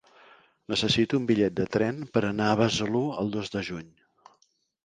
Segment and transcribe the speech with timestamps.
[0.71, 3.87] Necessito un bitllet de tren per anar a Besalú el dos de juny.